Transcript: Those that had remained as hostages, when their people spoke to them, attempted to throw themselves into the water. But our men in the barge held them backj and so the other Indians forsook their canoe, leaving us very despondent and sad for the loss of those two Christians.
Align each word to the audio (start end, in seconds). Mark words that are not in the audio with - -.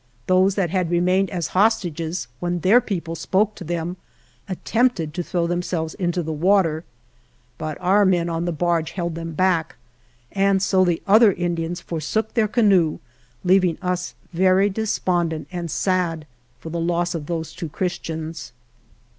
Those 0.25 0.55
that 0.55 0.71
had 0.71 0.89
remained 0.89 1.29
as 1.29 1.49
hostages, 1.49 2.27
when 2.39 2.61
their 2.61 2.81
people 2.81 3.13
spoke 3.13 3.53
to 3.53 3.63
them, 3.63 3.97
attempted 4.49 5.13
to 5.13 5.21
throw 5.21 5.45
themselves 5.45 5.93
into 5.93 6.23
the 6.23 6.33
water. 6.33 6.83
But 7.59 7.77
our 7.79 8.03
men 8.03 8.27
in 8.27 8.45
the 8.45 8.51
barge 8.51 8.93
held 8.93 9.13
them 9.13 9.35
backj 9.35 9.73
and 10.31 10.59
so 10.59 10.83
the 10.83 11.03
other 11.05 11.31
Indians 11.33 11.81
forsook 11.81 12.33
their 12.33 12.47
canoe, 12.47 12.97
leaving 13.43 13.77
us 13.79 14.15
very 14.33 14.71
despondent 14.71 15.47
and 15.51 15.69
sad 15.69 16.25
for 16.59 16.71
the 16.71 16.79
loss 16.79 17.13
of 17.13 17.27
those 17.27 17.53
two 17.53 17.69
Christians. 17.69 18.53